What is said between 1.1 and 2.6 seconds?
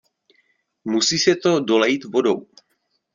se to dolejt vodou.